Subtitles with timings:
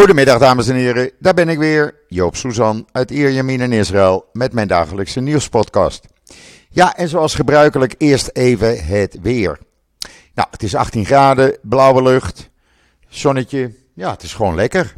[0.00, 4.52] Goedemiddag dames en heren, daar ben ik weer, Joop Suzan uit Ierjemien in Israël met
[4.52, 6.06] mijn dagelijkse nieuwspodcast.
[6.70, 9.58] Ja, en zoals gebruikelijk eerst even het weer.
[10.34, 12.50] Nou, het is 18 graden, blauwe lucht,
[13.08, 14.94] zonnetje, ja, het is gewoon lekker.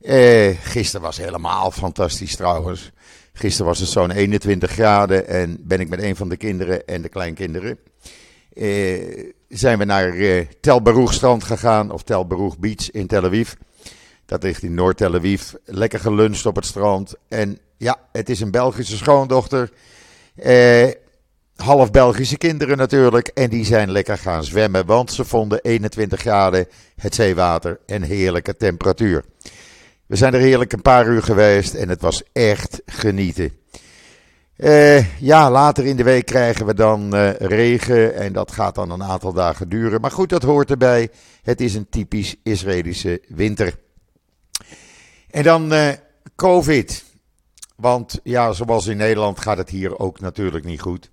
[0.00, 2.90] Eh, gisteren was helemaal fantastisch trouwens.
[3.32, 7.02] Gisteren was het zo'n 21 graden en ben ik met een van de kinderen en
[7.02, 7.78] de kleinkinderen.
[8.52, 13.24] Eh, zijn we naar eh, Tel Baruch strand gegaan, of Tel Baruch Beach in Tel
[13.24, 13.52] Aviv.
[14.30, 15.52] Dat ligt in Noord-Tel Aviv.
[15.64, 17.14] Lekker geluncht op het strand.
[17.28, 19.70] En ja, het is een Belgische schoondochter.
[20.34, 20.88] Eh,
[21.56, 23.26] half Belgische kinderen natuurlijk.
[23.28, 26.66] En die zijn lekker gaan zwemmen, want ze vonden 21 graden
[26.96, 29.24] het zeewater en heerlijke temperatuur.
[30.06, 33.52] We zijn er heerlijk een paar uur geweest en het was echt genieten.
[34.56, 38.90] Uh, ja, later in de week krijgen we dan uh, regen en dat gaat dan
[38.90, 40.00] een aantal dagen duren.
[40.00, 41.08] Maar goed, dat hoort erbij.
[41.42, 43.74] Het is een typisch Israëlische winter.
[45.30, 45.88] En dan uh,
[46.36, 47.04] COVID.
[47.76, 51.10] Want ja, zoals in Nederland gaat het hier ook natuurlijk niet goed.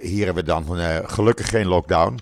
[0.00, 0.64] hier hebben we dan
[1.08, 2.18] gelukkig geen lockdown.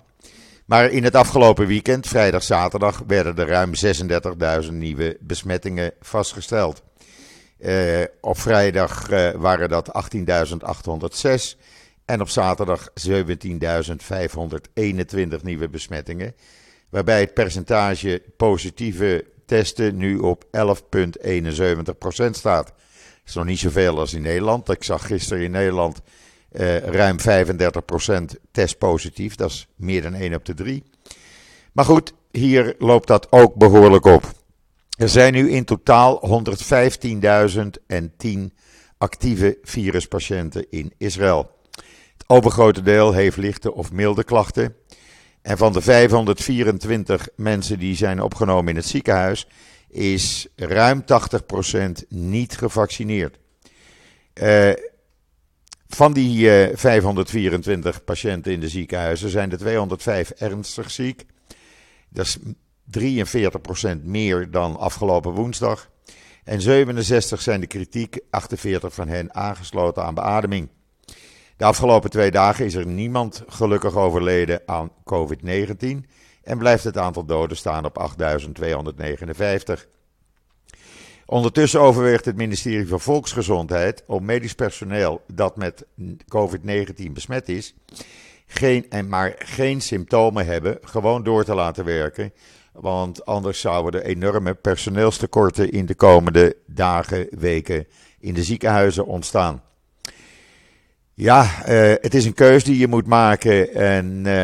[0.65, 3.71] Maar in het afgelopen weekend, vrijdag, zaterdag, werden er ruim
[4.65, 6.81] 36.000 nieuwe besmettingen vastgesteld.
[8.21, 10.21] Op vrijdag waren dat 18.806
[12.05, 13.15] en op zaterdag 17.521
[15.41, 16.35] nieuwe besmettingen.
[16.89, 20.49] Waarbij het percentage positieve testen nu op 11,71%
[22.31, 22.65] staat.
[22.65, 22.75] Dat
[23.25, 24.69] is nog niet zoveel als in Nederland.
[24.69, 26.01] Ik zag gisteren in Nederland
[26.51, 27.23] uh, ruim 35%
[28.51, 29.35] test positief.
[29.35, 30.83] Dat is meer dan 1 op de 3.
[31.71, 34.31] Maar goed, hier loopt dat ook behoorlijk op.
[34.97, 36.43] Er zijn nu in totaal
[38.25, 38.39] 115.010
[38.97, 41.51] actieve viruspatiënten in Israël.
[42.13, 44.75] Het overgrote deel heeft lichte of milde klachten.
[45.41, 49.47] En van de 524 mensen die zijn opgenomen in het ziekenhuis,
[49.89, 53.39] is ruim 80% niet gevaccineerd.
[54.33, 54.71] Uh,
[55.87, 61.25] van die uh, eh, 524 patiënten in de ziekenhuizen zijn er 205 ernstig ziek.
[62.09, 62.37] Dat is
[63.97, 65.89] 43% meer dan afgelopen woensdag.
[66.43, 70.69] En 67 zijn de kritiek, 48 van hen aangesloten aan beademing.
[71.59, 76.09] De afgelopen twee dagen is er niemand gelukkig overleden aan COVID-19
[76.43, 79.87] en blijft het aantal doden staan op 8259.
[81.25, 85.85] Ondertussen overweegt het ministerie van Volksgezondheid om medisch personeel dat met
[86.35, 87.75] COVID-19 besmet is,
[88.47, 92.33] geen, en maar geen symptomen hebben, gewoon door te laten werken.
[92.71, 97.87] Want anders zouden er enorme personeelstekorten in de komende dagen, weken
[98.19, 99.63] in de ziekenhuizen ontstaan.
[101.21, 103.73] Ja, uh, het is een keuze die je moet maken.
[103.73, 104.43] En uh,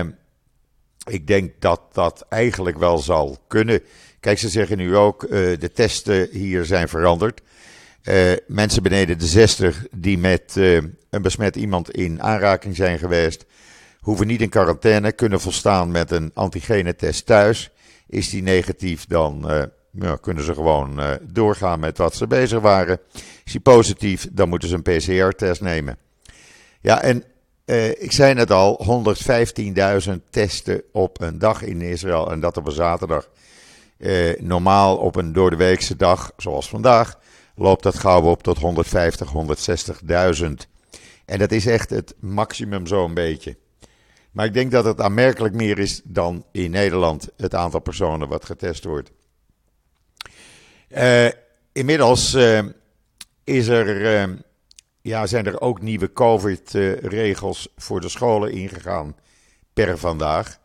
[1.05, 3.81] ik denk dat dat eigenlijk wel zal kunnen.
[4.19, 7.41] Kijk, ze zeggen nu ook, uh, de testen hier zijn veranderd.
[8.47, 13.45] mensen beneden de 60 die met een besmet iemand in aanraking zijn geweest,
[13.99, 17.71] hoeven niet in quarantaine, kunnen volstaan met een antigenetest thuis.
[18.07, 19.45] Is die negatief, dan
[19.91, 22.99] ja, kunnen ze gewoon doorgaan met wat ze bezig waren.
[23.43, 26.04] Is die positief, dan moeten ze een PCR-test nemen.
[26.85, 27.23] Ja, en
[27.65, 29.03] uh, ik zei net al,
[30.07, 33.29] 115.000 testen op een dag in Israël en dat op een zaterdag.
[34.37, 37.19] normaal op een doordeweekse dag, zoals vandaag,
[37.55, 39.33] loopt dat gauw op tot 150,
[40.39, 40.49] 160.000.
[41.25, 43.57] En dat is echt het maximum zo'n beetje.
[44.31, 48.45] Maar ik denk dat het aanmerkelijk meer is dan in Nederland het aantal personen wat
[48.45, 49.11] getest wordt.
[50.89, 51.27] Uh,
[51.71, 52.37] inmiddels
[53.43, 54.44] is er,
[55.05, 59.15] ja, zijn er ook nieuwe COVID-regels voor de scholen ingegaan
[59.73, 60.59] per vandaag.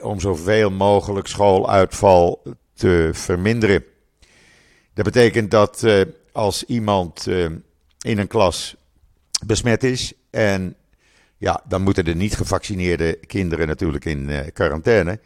[0.00, 2.42] om zoveel mogelijk schooluitval
[2.74, 3.84] te verminderen.
[4.94, 5.86] Dat betekent dat
[6.32, 7.26] als iemand
[7.98, 8.76] in een klas
[9.46, 10.76] besmet is en
[11.42, 15.20] ja, dan moeten de niet gevaccineerde kinderen natuurlijk in uh, quarantaine.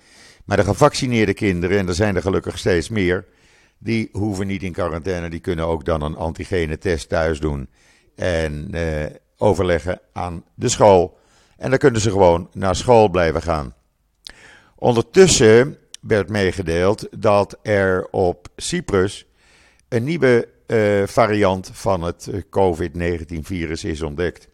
[0.44, 3.25] Maar de gevaccineerde kinderen, en er zijn er gelukkig steeds meer,
[3.78, 5.28] die hoeven niet in quarantaine.
[5.31, 7.69] Die kunnen ook dan een antigene test thuis doen
[8.14, 9.06] en uh,
[9.37, 11.19] overleggen aan de school.
[11.56, 13.75] En dan kunnen ze gewoon naar school blijven gaan.
[14.76, 19.26] Ondertussen werd meegedeeld dat er op Cyprus
[19.88, 24.49] een nieuwe uh, variant van het COVID-19-virus is ontdekt.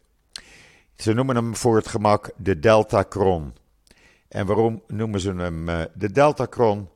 [0.97, 3.55] Ze noemen hem voor het gemak de Deltacron.
[4.29, 6.89] En waarom noemen ze hem de Deltacron?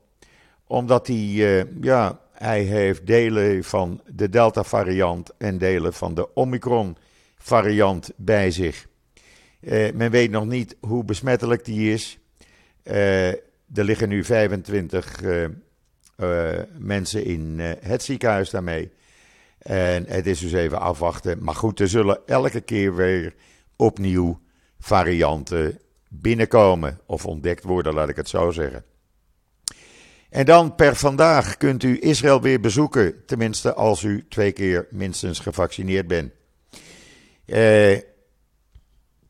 [0.67, 8.11] Omdat hij, uh, ja, hij heeft delen van de Delta-variant en delen van de Omicron-variant
[8.15, 8.87] bij zich.
[9.61, 12.19] Uh, men weet nog niet hoe besmettelijk die is.
[12.83, 13.41] er
[13.83, 15.21] liggen nu 25
[16.77, 18.91] mensen in het ziekenhuis daarmee.
[19.57, 21.43] En het is dus even afwachten.
[21.43, 23.33] Maar goed, er zullen elke keer weer
[23.75, 24.39] opnieuw
[24.79, 25.79] varianten
[26.09, 26.99] binnenkomen.
[27.05, 28.83] Of ontdekt worden, laat ik het zo zeggen.
[30.37, 33.25] En dan per vandaag kunt u Israël weer bezoeken.
[33.25, 36.31] Tenminste, als u twee keer minstens gevaccineerd bent.
[37.45, 37.97] Eh,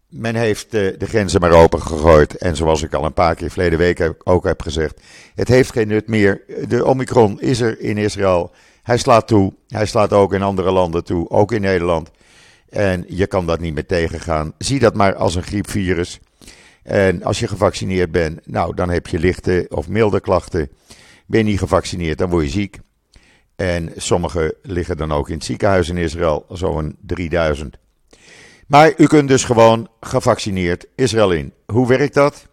[0.08, 2.38] men heeft uh, de grenzen maar open gegooid.
[2.38, 5.02] En zoals ik al een paar keer verleden week ook heb gezegd.
[5.36, 6.42] Het heeft geen nut meer.
[6.68, 8.52] De Omicron is er in Israël.
[8.84, 9.54] Hij slaat toe.
[9.68, 11.30] Hij slaat ook in andere landen toe.
[11.30, 12.12] Ook in Nederland.
[12.70, 14.54] En je kan dat niet meer tegengaan.
[14.58, 16.20] Zie dat maar als een griepvirus.
[16.88, 20.70] En als je gevaccineerd bent, nou, dan heb je lichte of milde klachten.
[21.26, 22.80] Ben je niet gevaccineerd, dan word je ziek.
[23.56, 27.78] En sommigen liggen dan ook in het ziekenhuis in Israël, zo'n 3000.
[28.68, 31.54] Maar u kunt dus gewoon gevaccineerd Israël in.
[31.66, 32.48] Hoe werkt dat?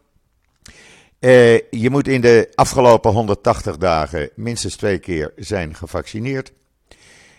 [1.19, 6.53] Eh, je moet in de afgelopen 180 dagen minstens twee keer zijn gevaccineerd.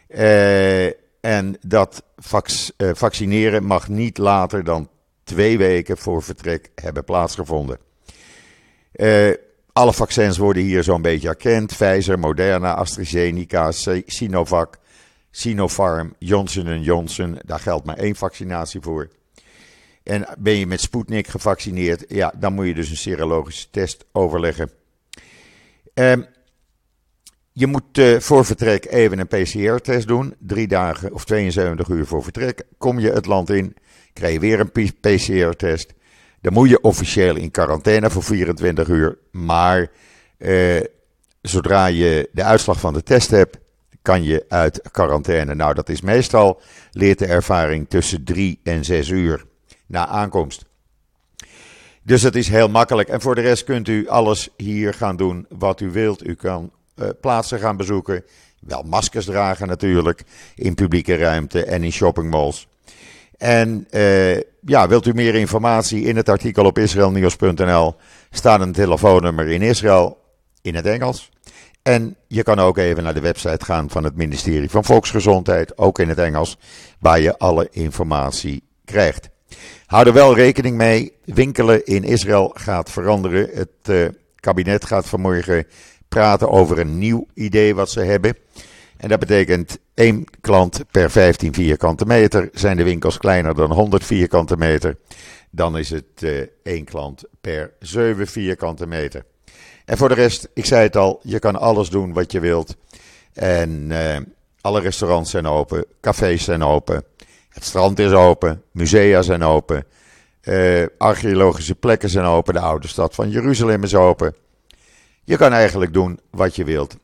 [0.07, 0.85] Eh,
[1.21, 2.03] en dat
[2.77, 4.89] eh, vaccineren mag niet later dan
[5.25, 7.77] twee weken voor vertrek hebben plaatsgevonden.
[8.95, 9.33] Uh,
[9.73, 11.67] alle vaccins worden hier zo'n beetje erkend.
[11.67, 13.71] Pfizer, Moderna, AstraZeneca,
[14.05, 14.77] Sinovac,
[15.31, 17.39] Sinopharm, Johnson Johnson.
[17.45, 19.09] Daar geldt maar één vaccinatie voor.
[20.03, 24.71] En ben je met Sputnik gevaccineerd, ja, dan moet je dus een serologische test overleggen.
[25.93, 26.25] Um,
[27.51, 30.35] je moet uh, voor vertrek even een PCR-test doen.
[30.39, 32.63] Drie dagen of 72 uur voor vertrek.
[32.77, 33.75] Kom je het land in,
[34.15, 35.93] krijg je weer een PCR-test.
[36.41, 39.17] Dan moet je officieel in quarantaine voor 24 uur.
[39.31, 39.91] Maar
[40.37, 40.81] eh,
[41.41, 43.57] zodra je de uitslag van de test hebt,
[44.01, 45.55] kan je uit quarantaine.
[45.55, 49.45] Nou, dat is meestal, leert de ervaring, tussen 3 en 6 uur
[49.85, 50.65] na aankomst.
[52.01, 53.09] Dus het is heel makkelijk.
[53.09, 56.27] En voor de rest kunt u alles hier gaan doen wat u wilt.
[56.27, 58.23] U kan uh, plaatsen gaan bezoeken.
[58.59, 60.23] Wel maskers dragen natuurlijk.
[60.55, 62.67] In publieke ruimte en in shoppingmalls.
[63.37, 66.03] En uh, ja, wilt u meer informatie?
[66.03, 67.95] In het artikel op israelnieuws.nl
[68.29, 70.17] staat een telefoonnummer in Israël
[70.61, 71.29] in het Engels.
[71.81, 75.99] En je kan ook even naar de website gaan van het ministerie van Volksgezondheid, ook
[75.99, 76.57] in het Engels,
[76.99, 79.29] waar je alle informatie krijgt.
[79.85, 83.49] Hou er wel rekening mee, winkelen in Israël gaat veranderen.
[83.53, 85.67] Het uh, kabinet gaat vanmorgen
[86.07, 88.37] praten over een nieuw idee wat ze hebben.
[88.97, 92.49] En dat betekent één klant per 15 vierkante meter.
[92.53, 94.97] Zijn de winkels kleiner dan 100 vierkante meter,
[95.49, 99.25] dan is het uh, één klant per 7 vierkante meter.
[99.85, 102.75] En voor de rest, ik zei het al, je kan alles doen wat je wilt.
[103.33, 104.17] En uh,
[104.61, 107.03] alle restaurants zijn open, cafés zijn open,
[107.49, 109.85] het strand is open, musea zijn open,
[110.43, 114.35] uh, archeologische plekken zijn open, de oude stad van Jeruzalem is open.
[115.23, 116.97] Je kan eigenlijk doen wat je wilt.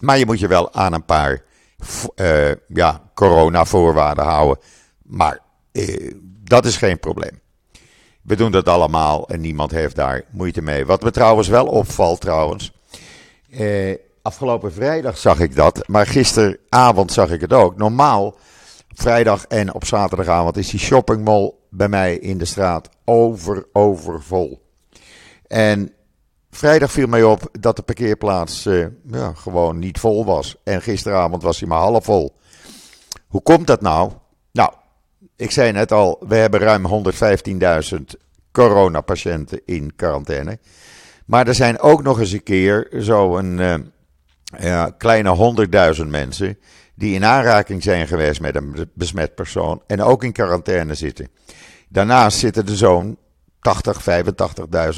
[0.00, 1.42] Maar je moet je wel aan een paar
[2.16, 4.64] uh, ja, corona-voorwaarden houden.
[5.02, 5.38] Maar
[5.72, 6.14] uh,
[6.44, 7.40] dat is geen probleem.
[8.22, 10.86] We doen dat allemaal en niemand heeft daar moeite mee.
[10.86, 12.72] Wat me trouwens wel opvalt trouwens.
[13.48, 17.76] Uh, afgelopen vrijdag zag ik dat, maar gisteravond zag ik het ook.
[17.76, 18.36] Normaal,
[18.94, 24.62] vrijdag en op zaterdagavond is die shoppingmall bij mij in de straat over, overvol.
[25.46, 25.92] En
[26.56, 30.56] Vrijdag viel mij op dat de parkeerplaats uh, ja, gewoon niet vol was.
[30.64, 32.36] En gisteravond was hij maar half vol.
[33.26, 34.12] Hoe komt dat nou?
[34.52, 34.72] Nou,
[35.36, 37.12] ik zei net al, we hebben ruim
[37.94, 38.00] 115.000
[38.52, 40.58] coronapatiënten in quarantaine.
[41.26, 43.74] Maar er zijn ook nog eens een keer zo'n uh,
[44.58, 45.56] ja, kleine
[46.00, 46.58] 100.000 mensen
[46.94, 51.28] die in aanraking zijn geweest met een besmet persoon en ook in quarantaine zitten.
[51.88, 53.18] Daarnaast zitten er zo'n
[53.66, 54.00] 80,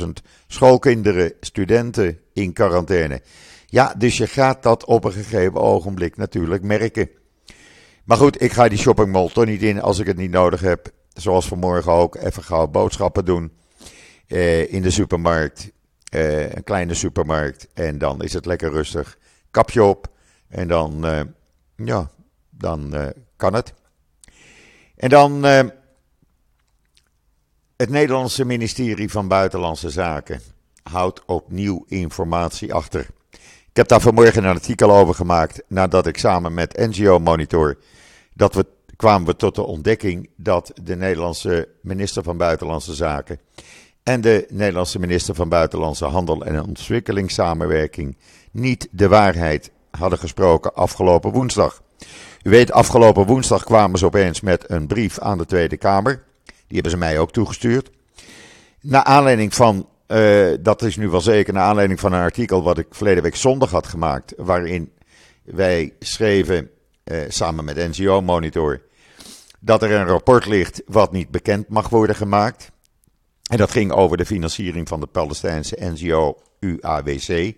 [0.04, 0.08] 85.000
[0.46, 3.22] schoolkinderen, studenten in quarantaine.
[3.66, 7.10] Ja, dus je gaat dat op een gegeven ogenblik natuurlijk merken.
[8.04, 10.90] Maar goed, ik ga die shoppingmall toch niet in als ik het niet nodig heb.
[11.12, 13.52] Zoals vanmorgen ook, even gauw boodschappen doen
[14.26, 15.70] eh, in de supermarkt.
[16.10, 17.68] Eh, een kleine supermarkt.
[17.74, 19.18] En dan is het lekker rustig.
[19.50, 20.06] Kapje op.
[20.48, 21.20] En dan, eh,
[21.76, 22.10] ja,
[22.50, 23.06] dan eh,
[23.36, 23.74] kan het.
[24.96, 25.64] En dan eh,
[27.78, 30.40] het Nederlandse ministerie van Buitenlandse Zaken
[30.82, 33.06] houdt opnieuw informatie achter.
[33.70, 37.78] Ik heb daar vanmorgen een artikel over gemaakt nadat ik samen met NGO Monitor
[38.34, 38.66] dat we
[38.96, 43.40] kwamen we tot de ontdekking dat de Nederlandse minister van Buitenlandse Zaken
[44.02, 48.16] en de Nederlandse minister van Buitenlandse Handel en Ontwikkelingssamenwerking
[48.52, 51.82] niet de waarheid hadden gesproken afgelopen woensdag.
[52.42, 56.26] U weet, afgelopen woensdag kwamen ze opeens met een brief aan de Tweede Kamer
[56.68, 57.90] die hebben ze mij ook toegestuurd.
[58.80, 62.78] Naar aanleiding van uh, dat is nu wel zeker naar aanleiding van een artikel wat
[62.78, 64.34] ik verleden week zondag had gemaakt.
[64.36, 64.92] Waarin
[65.44, 66.70] wij schreven,
[67.04, 68.82] uh, samen met NGO Monitor,
[69.60, 72.70] dat er een rapport ligt wat niet bekend mag worden gemaakt.
[73.50, 77.54] En dat ging over de financiering van de Palestijnse NGO UAWC.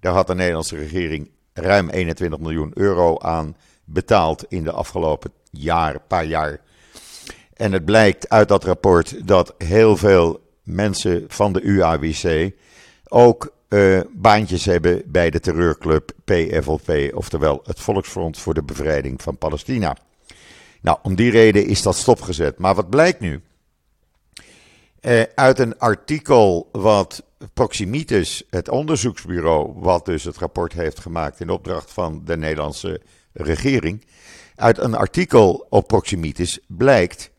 [0.00, 6.00] Daar had de Nederlandse regering ruim 21 miljoen euro aan betaald in de afgelopen jaar,
[6.00, 6.60] paar jaar.
[7.54, 12.52] En het blijkt uit dat rapport dat heel veel mensen van de UAWC
[13.08, 19.38] ook uh, baantjes hebben bij de terreurclub PFLP, oftewel het Volksfront voor de Bevrijding van
[19.38, 19.96] Palestina.
[20.80, 22.58] Nou, om die reden is dat stopgezet.
[22.58, 23.42] Maar wat blijkt nu?
[25.00, 31.50] Uh, uit een artikel wat Proximitis, het onderzoeksbureau, wat dus het rapport heeft gemaakt in
[31.50, 33.00] opdracht van de Nederlandse
[33.32, 34.06] regering,
[34.54, 37.30] uit een artikel op Proximitis blijkt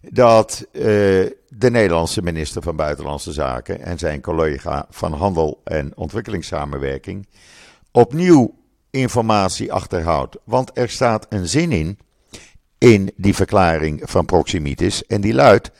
[0.00, 0.82] dat uh,
[1.48, 7.26] de Nederlandse minister van Buitenlandse Zaken en zijn collega van Handel en Ontwikkelingssamenwerking
[7.92, 8.54] opnieuw
[8.90, 10.36] informatie achterhoudt.
[10.44, 11.98] Want er staat een zin in,
[12.78, 15.70] in die verklaring van Proximitis, en die luidt: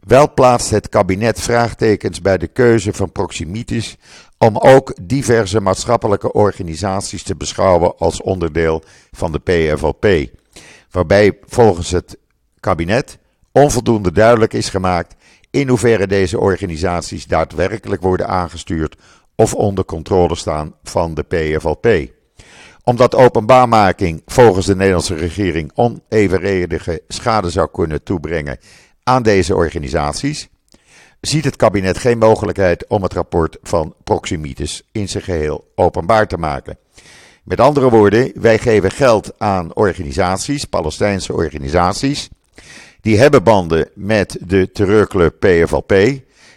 [0.00, 3.96] Wel plaatst het kabinet vraagtekens bij de keuze van Proximitis
[4.38, 10.30] om ook diverse maatschappelijke organisaties te beschouwen als onderdeel van de PFLP.
[10.90, 12.18] Waarbij volgens het
[12.60, 13.18] kabinet
[13.52, 15.14] onvoldoende duidelijk is gemaakt
[15.50, 18.96] in hoeverre deze organisaties daadwerkelijk worden aangestuurd
[19.34, 21.88] of onder controle staan van de PFLP.
[22.84, 28.58] Omdat openbaarmaking volgens de Nederlandse regering onevenredige schade zou kunnen toebrengen
[29.02, 30.48] aan deze organisaties,
[31.20, 36.36] ziet het kabinet geen mogelijkheid om het rapport van Proximitis in zijn geheel openbaar te
[36.36, 36.78] maken.
[37.44, 42.28] Met andere woorden, wij geven geld aan organisaties, Palestijnse organisaties,
[43.00, 45.94] die hebben banden met de terreurclub PFLP.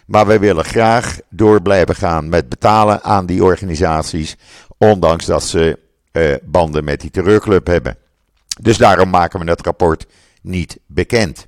[0.06, 4.36] Maar wij willen graag door blijven gaan met betalen aan die organisaties.
[4.78, 5.78] Ondanks dat ze
[6.12, 7.96] uh, banden met die terreurclub hebben.
[8.60, 10.06] Dus daarom maken we het rapport
[10.42, 11.46] niet bekend.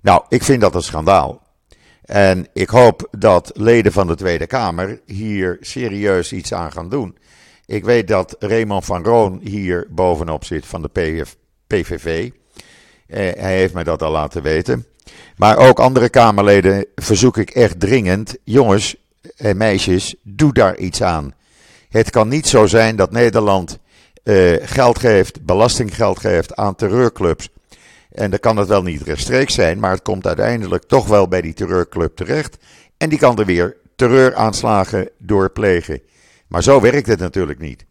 [0.00, 1.42] Nou, ik vind dat een schandaal.
[2.02, 7.18] En ik hoop dat leden van de Tweede Kamer hier serieus iets aan gaan doen.
[7.66, 11.36] Ik weet dat Raymond van Roon hier bovenop zit van de PF,
[11.66, 12.30] PVV.
[13.10, 14.86] Eh, hij heeft mij dat al laten weten.
[15.36, 18.36] Maar ook andere Kamerleden verzoek ik echt dringend.
[18.44, 18.96] Jongens
[19.36, 21.34] en meisjes, doe daar iets aan.
[21.88, 23.78] Het kan niet zo zijn dat Nederland
[24.24, 27.48] uh, geld geeft, belastinggeld geeft aan terreurclubs.
[28.12, 31.40] En dan kan het wel niet rechtstreeks zijn, maar het komt uiteindelijk toch wel bij
[31.40, 32.56] die terreurclub terecht.
[32.96, 36.02] En die kan er weer terreuraanslagen door plegen.
[36.48, 37.84] Maar zo werkt het natuurlijk niet.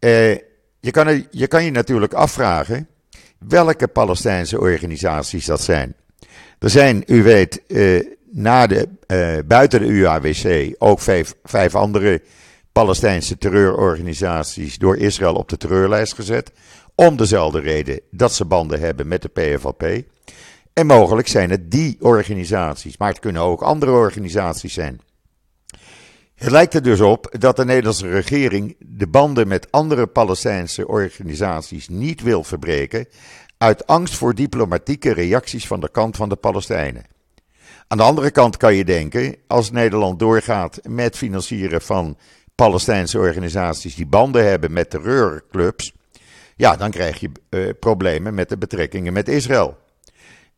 [0.00, 0.34] Uh,
[0.80, 2.88] je, kan je kan je natuurlijk afvragen
[3.38, 5.94] welke Palestijnse organisaties dat zijn.
[6.58, 12.22] Er zijn, u weet, uh, na de, uh, buiten de UAWC ook vijf, vijf andere
[12.72, 16.52] Palestijnse terreurorganisaties door Israël op de terreurlijst gezet.
[16.94, 20.02] Om dezelfde reden dat ze banden hebben met de PFLP.
[20.72, 25.00] En mogelijk zijn het die organisaties, maar het kunnen ook andere organisaties zijn.
[26.36, 31.88] Het lijkt er dus op dat de Nederlandse regering de banden met andere Palestijnse organisaties
[31.88, 33.08] niet wil verbreken,
[33.58, 37.04] uit angst voor diplomatieke reacties van de kant van de Palestijnen.
[37.88, 42.18] Aan de andere kant kan je denken, als Nederland doorgaat met financieren van
[42.54, 45.92] Palestijnse organisaties die banden hebben met terreurclubs,
[46.56, 49.78] ja, dan krijg je uh, problemen met de betrekkingen met Israël.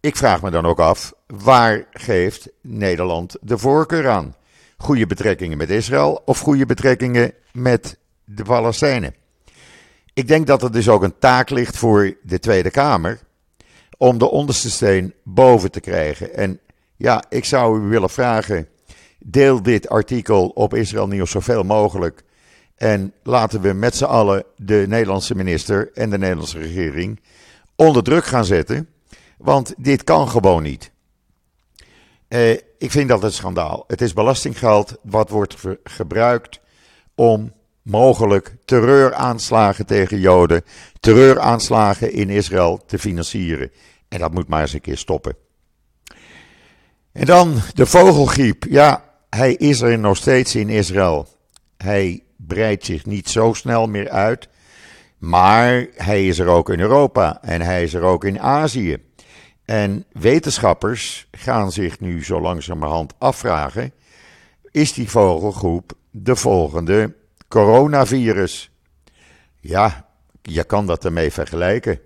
[0.01, 4.37] Ik vraag me dan ook af, waar geeft Nederland de voorkeur aan?
[4.79, 9.15] Goede betrekkingen met Israël of goede betrekkingen met de Palestijnen.
[10.15, 13.19] Ik denk dat er dus ook een taak ligt voor de Tweede Kamer
[13.97, 16.35] om de onderste steen boven te krijgen.
[16.35, 16.61] En
[16.97, 18.69] ja, ik zou u willen vragen,
[19.19, 22.23] deel dit artikel op Israël Nieuws zoveel mogelijk.
[22.77, 27.21] En laten we met z'n allen de Nederlandse minister en de Nederlandse regering
[27.77, 28.89] onder druk gaan zetten.
[29.39, 30.91] Want dit kan gewoon niet.
[32.29, 33.85] Eh, ik vind dat een schandaal.
[33.87, 36.61] Het is belastinggeld wat wordt gebruikt
[37.15, 40.63] om mogelijk terreuraanslagen tegen Joden,
[41.01, 43.71] terreuraanslagen in Israël te financieren.
[44.09, 45.37] En dat moet maar eens een keer stoppen.
[47.13, 48.65] En dan de vogelgriep.
[48.69, 51.29] Ja, hij is er nog steeds in Israël.
[51.77, 54.49] Hij breidt zich niet zo snel meer uit.
[55.19, 59.08] Maar hij is er ook in Europa en hij is er ook in Azië.
[59.69, 63.93] En wetenschappers gaan zich nu zo langzamerhand afvragen:
[64.71, 67.15] is die vogelgroep de volgende
[67.49, 68.71] coronavirus?
[69.61, 70.09] Ja,
[70.43, 72.01] je kan dat ermee vergelijken.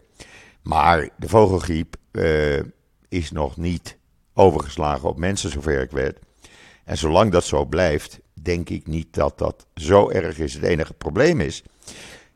[0.63, 2.61] Maar de vogelgriep uh,
[3.09, 3.97] is nog niet
[4.35, 6.19] overgeslagen op mensen, zover ik weet.
[6.85, 10.55] En zolang dat zo blijft, denk ik niet dat dat zo erg is.
[10.55, 11.63] Het enige probleem is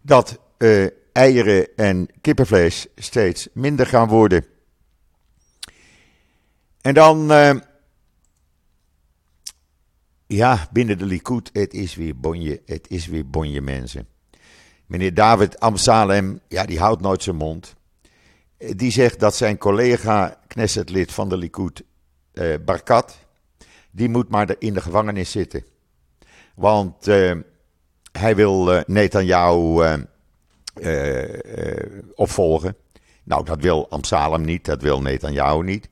[0.03, 4.45] dat uh, eieren en kippenvlees steeds minder gaan worden.
[6.87, 7.55] En dan, uh,
[10.27, 14.09] ja, binnen de Likud, het is weer bonje, het is weer bonje mensen.
[14.87, 17.75] Meneer David Amsalem, ja, die houdt nooit zijn mond.
[18.57, 21.83] Die zegt dat zijn collega Knessetlid van de Likud,
[22.33, 23.19] uh, Barkat,
[23.91, 25.65] die moet maar in de gevangenis zitten.
[26.55, 27.35] Want uh,
[28.13, 29.97] hij wil uh, Netanyahu
[32.15, 32.77] opvolgen.
[33.23, 35.89] Nou, dat wil Amsalem niet, dat wil Netanyahu niet.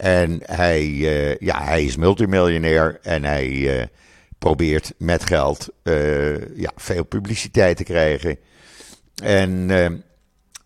[0.00, 0.88] En hij,
[1.38, 3.88] ja, hij is multimiljonair en hij
[4.38, 5.68] probeert met geld
[6.54, 8.38] ja, veel publiciteit te krijgen.
[9.22, 9.68] En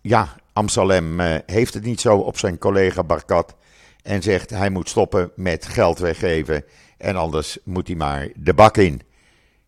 [0.01, 3.57] ja, Amsalem heeft het niet zo op zijn collega Barkat
[4.03, 6.65] en zegt hij moet stoppen met geld weggeven
[6.99, 9.01] en anders moet hij maar de bak in.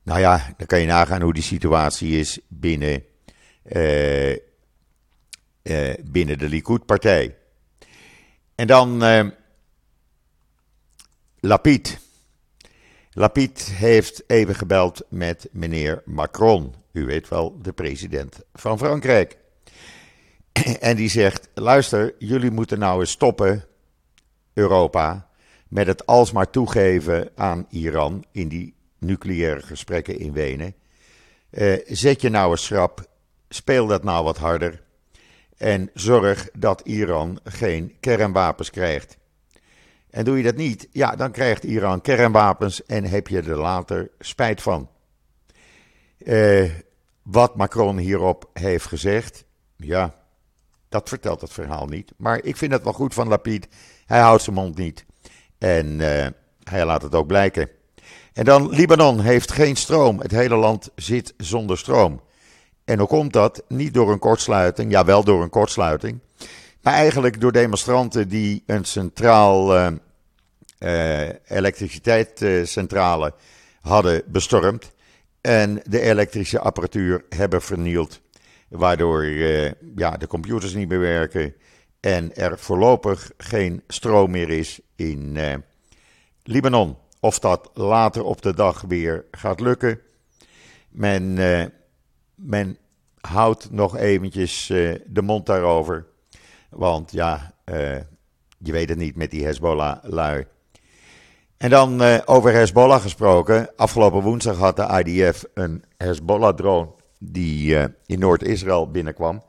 [0.03, 3.05] Nou ja, dan kan je nagaan hoe die situatie is binnen,
[6.05, 7.37] binnen de Likud-partij.
[8.55, 9.03] En dan
[11.41, 11.99] uh, Lapid.
[13.11, 16.75] Lapid heeft even gebeld met meneer Macron.
[16.93, 19.39] U weet wel, de president van Frankrijk.
[20.81, 23.65] En die zegt: luister, jullie moeten nou eens stoppen
[24.55, 25.29] Europa
[25.69, 30.75] met het alsmaar toegeven aan Iran in die nucleaire gesprekken in Wenen.
[31.51, 33.09] Uh, zet je nou eens schrap,
[33.49, 34.85] speel dat nou wat harder
[35.57, 39.17] en zorg dat Iran geen kernwapens krijgt.
[40.11, 44.11] En doe je dat niet, ja, dan krijgt Iran kernwapens en heb je er later
[44.19, 44.89] spijt van.
[46.19, 46.71] Uh,
[47.23, 49.45] wat Macron hierop heeft gezegd,
[49.77, 50.15] ja,
[50.89, 52.13] dat vertelt het verhaal niet.
[52.17, 53.69] Maar ik vind het wel goed van Lapid
[54.07, 55.05] hij houdt zijn mond niet.
[55.59, 56.27] En uh,
[56.63, 57.69] hij laat het ook blijken.
[58.33, 60.21] En dan, Libanon heeft geen stroom.
[60.21, 62.21] Het hele land zit zonder stroom.
[62.85, 63.63] En hoe komt dat?
[63.69, 66.19] Niet door een kortsluiting, ja wel door een kortsluiting.
[66.83, 69.87] Maar eigenlijk door demonstranten die een centraal uh,
[71.47, 73.35] elektriciteitscentrale
[73.81, 74.95] hadden bestormd.
[75.41, 78.21] En de elektrische apparatuur hebben vernield.
[78.69, 79.25] Waardoor
[79.97, 81.55] ja, de computers niet meer werken
[82.01, 85.55] en er voorlopig geen stroom meer is in uh,
[86.43, 86.97] Libanon.
[87.21, 90.01] Of dat later op de dag weer gaat lukken.
[90.89, 91.35] Men,
[92.35, 92.79] men
[93.21, 94.67] houdt nog eventjes
[95.07, 96.07] de mond daarover.
[96.71, 97.55] Want ja,
[98.59, 100.47] je weet het niet met die Hezbollah-lui.
[101.67, 103.69] En dan over Hezbollah gesproken.
[103.77, 107.77] Afgelopen woensdag had de IDF een Hezbollah-drone die
[108.07, 109.43] in Noord-Israël binnenkwam.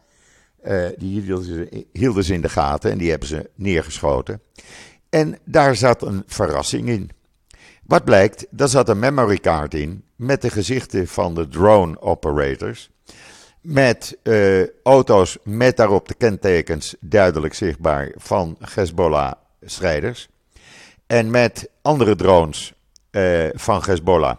[0.67, 4.41] Uh, die hielden ze, hielden ze in de gaten en die hebben ze neergeschoten.
[5.09, 7.09] En daar zat een verrassing in.
[7.83, 12.89] Wat blijkt, daar zat een memory card in met de gezichten van de drone operators.
[13.61, 14.17] Met
[14.83, 20.29] auto's met daarop de kentekens duidelijk zichtbaar van Hezbollah-strijders.
[21.07, 22.73] En met andere drones
[23.11, 24.37] uh, van Hezbollah.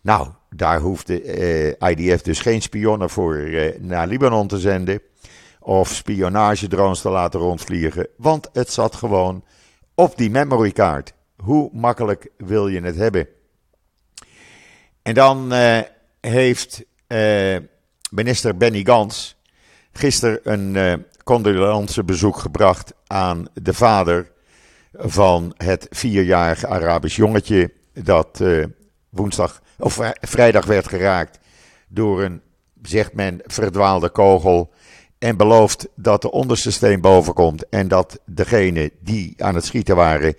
[0.00, 1.22] Nou, daar hoefde
[1.78, 5.00] uh, IDF dus geen spionnen voor naar Libanon te zenden
[5.60, 9.44] of spionagedrones te laten rondvliegen, want het zat gewoon
[9.94, 11.12] op die memory card.
[11.36, 13.28] Hoe makkelijk wil je het hebben?
[15.02, 15.52] En dan
[16.20, 16.84] heeft
[18.10, 19.36] minister Benny Gans
[19.92, 20.92] gisteren een uh,
[21.24, 24.32] condolence bezoek gebracht aan de vader
[24.96, 28.42] van het vierjarige Arabisch jongetje dat
[29.08, 31.38] woensdag of vrijdag werd geraakt
[31.88, 32.40] door een,
[32.82, 34.72] zegt men, verdwaalde kogel
[35.18, 39.96] en belooft dat de onderste steen boven komt en dat degenen die aan het schieten
[39.96, 40.34] waren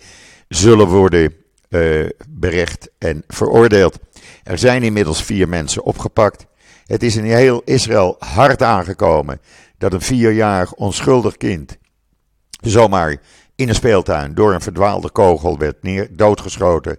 [0.47, 1.33] zullen worden
[1.69, 3.99] uh, berecht en veroordeeld.
[4.43, 6.45] Er zijn inmiddels vier mensen opgepakt.
[6.85, 9.41] Het is in heel Israël hard aangekomen
[9.77, 11.77] dat een vierjarig onschuldig kind
[12.61, 13.21] zomaar
[13.55, 16.97] in een speeltuin door een verdwaalde kogel werd neer, doodgeschoten.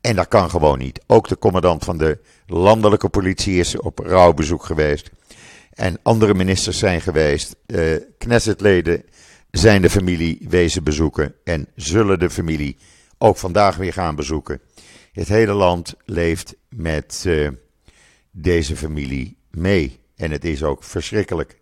[0.00, 1.02] En dat kan gewoon niet.
[1.06, 5.10] Ook de commandant van de landelijke politie is op rouwbezoek geweest
[5.78, 7.56] en andere ministers zijn geweest.
[7.66, 9.04] Uh, Knessetleden
[9.50, 12.76] zijn de familie wezen bezoeken en zullen de familie
[13.18, 14.60] ook vandaag weer gaan bezoeken.
[15.12, 17.48] Het hele land leeft met uh,
[18.30, 20.00] deze familie mee.
[20.16, 21.57] En het is ook verschrikkelijk.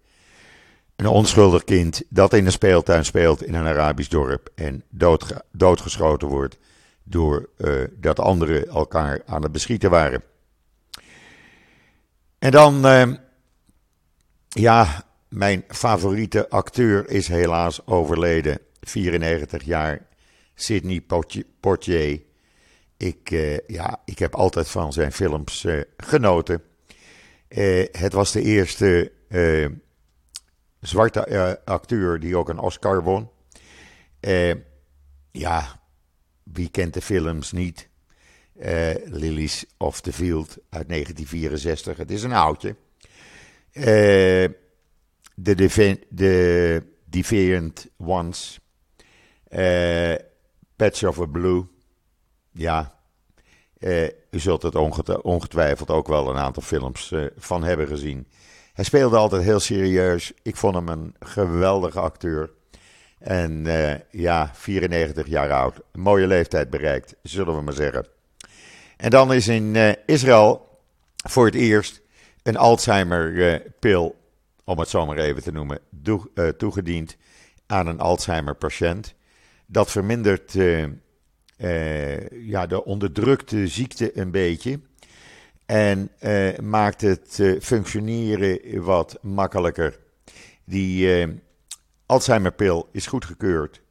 [0.97, 6.29] Een onschuldig kind dat in een speeltuin speelt in een Arabisch dorp en doodge doodgeschoten
[6.29, 6.59] wordt
[7.03, 10.23] door uh, dat anderen elkaar aan het beschieten waren.
[12.39, 12.87] En dan
[14.49, 18.59] ja, mijn favoriete acteur is helaas overleden.
[18.81, 20.07] 94 jaar,
[20.55, 21.05] Sidney
[21.61, 22.23] Portier.
[22.97, 23.31] ik,
[23.67, 26.63] ja, ik heb altijd van zijn films genoten.
[27.91, 29.13] het was de eerste
[30.87, 33.31] zwarte acteur die ook een Oscar won.
[35.31, 35.81] ja,
[36.43, 37.89] wie kent de films niet?
[38.61, 41.97] Uh, Lilies of the Field uit 1964.
[41.97, 42.77] Het is een oudje.
[43.73, 44.57] De,
[46.09, 48.61] de Deviant Ones.
[50.77, 51.65] Patch of a Blue.
[52.53, 52.95] Ja,
[54.31, 54.75] u zult het
[55.23, 58.27] ongetwijfeld ook wel een aantal films van hebben gezien.
[58.77, 60.33] Hij speelde altijd heel serieus.
[60.43, 62.51] Ik vond hem een geweldige acteur.
[63.19, 63.67] En
[64.11, 65.81] ja, 94 jaar oud.
[65.93, 68.07] Een mooie leeftijd bereikt, zullen we maar zeggen.
[68.97, 70.81] En dan is in eh, Israël
[71.29, 72.03] voor het eerst
[72.43, 74.17] een Alzheimer-pil,
[74.65, 75.79] om het zo maar even te noemen,
[76.35, 77.17] eh, toegediend
[77.67, 79.15] aan een Alzheimer-patiënt.
[79.67, 80.53] Dat vermindert
[82.31, 84.81] ja, de onderdrukte ziekte een beetje.
[85.67, 86.11] En
[86.63, 89.99] maakt het functioneren wat makkelijker.
[90.65, 91.27] Die
[92.07, 93.83] Alzheimer-pil is goedgekeurd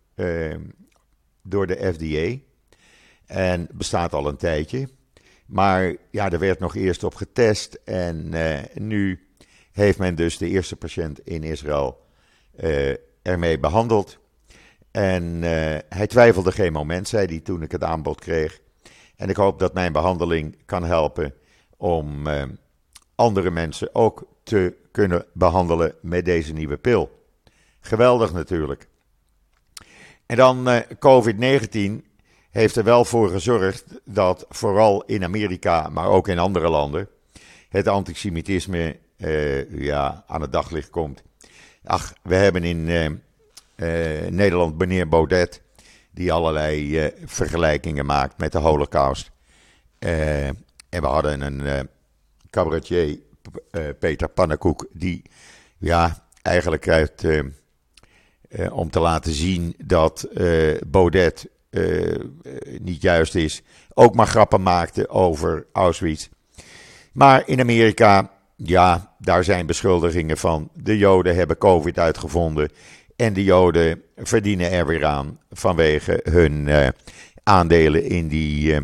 [1.44, 2.38] door de FDA.
[3.26, 4.88] En bestaat al een tijdje.
[5.46, 7.80] Maar ja, er werd nog eerst op getest.
[7.86, 9.28] En uh, nu
[9.72, 12.06] heeft men dus de eerste patiënt in Israël
[12.64, 14.18] uh, ermee behandeld.
[14.92, 15.42] En uh,
[15.90, 18.60] hij twijfelde geen moment, zei hij toen ik het aanbod kreeg.
[19.16, 21.34] En ik hoop dat mijn behandeling kan helpen
[21.78, 22.28] om
[23.16, 27.26] andere mensen ook te kunnen behandelen met deze nieuwe pil.
[27.80, 28.88] Geweldig natuurlijk.
[30.26, 32.06] En dan COVID-19
[32.52, 37.08] heeft er wel voor gezorgd dat vooral in Amerika, maar ook in andere landen,
[37.70, 41.24] het antisemitisme uh, ja, aan het daglicht komt.
[41.84, 45.62] Ach, we hebben in uh, uh, Nederland meneer Baudet,
[46.12, 49.32] die allerlei vergelijkingen maakt met de Holocaust.
[50.90, 51.90] En we hadden een
[52.50, 53.20] cabaretier,
[54.00, 55.22] Peter Pannenkoek, die
[55.78, 57.26] ja, eigenlijk uit,
[58.72, 60.28] om te laten zien dat
[60.88, 61.48] Baudet
[62.80, 63.62] niet juist is,
[63.94, 66.30] ook maar grappen maakte over Auschwitz.
[67.14, 70.70] Maar in Amerika, ja, daar zijn beschuldigingen van.
[70.74, 72.72] De Joden hebben COVID uitgevonden.
[73.16, 76.70] En de Joden verdienen er weer aan vanwege hun
[77.44, 78.78] aandelen in die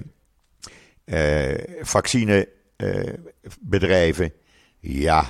[1.82, 4.34] vaccinebedrijven.
[4.80, 5.26] ja,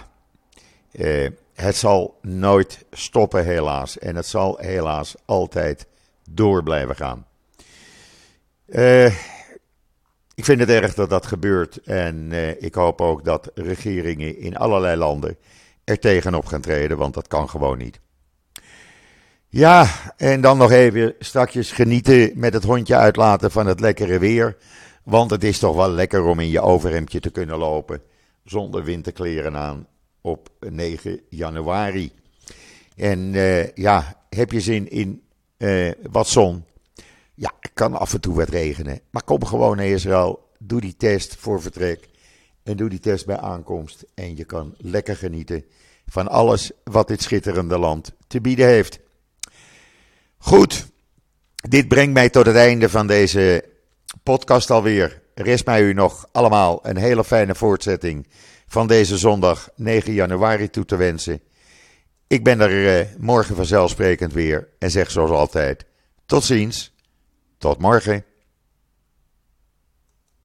[1.53, 3.99] het zal nooit stoppen, helaas.
[3.99, 5.87] En het zal helaas altijd
[6.29, 7.25] door blijven gaan.
[10.35, 11.81] Ik vind het erg dat dat gebeurt.
[11.83, 12.31] En
[12.63, 15.37] ik hoop ook dat regeringen in allerlei landen
[15.83, 17.99] er tegenop gaan treden, want dat kan gewoon niet.
[19.47, 24.57] Ja, en dan nog even strakjes genieten met het hondje uitlaten van het lekkere weer.
[25.03, 28.01] Want het is toch wel lekker om in je overhemdje te kunnen lopen
[28.43, 29.87] zonder winterkleren aan
[30.21, 32.11] op 9 januari.
[32.95, 35.23] En uh, ja, heb je zin in
[36.11, 36.65] wat zon?
[37.33, 38.99] Ja, het kan af en toe wat regenen.
[39.09, 40.49] Maar kom gewoon naar Israël.
[40.59, 42.09] Doe die test voor vertrek.
[42.63, 44.05] En doe die test bij aankomst.
[44.13, 45.65] En je kan lekker genieten
[46.05, 48.99] van alles wat dit schitterende land te bieden heeft.
[50.37, 50.87] Goed,
[51.55, 53.65] dit brengt mij tot het einde van deze
[54.23, 55.21] podcast alweer.
[55.35, 58.27] Rest mij u nog allemaal een hele fijne voortzetting
[58.67, 61.41] van deze zondag 9 januari toe te wensen.
[62.27, 65.85] Ik ben er eh, morgen vanzelfsprekend weer en zeg zoals altijd:
[66.25, 66.95] tot ziens.
[67.57, 68.25] Tot morgen.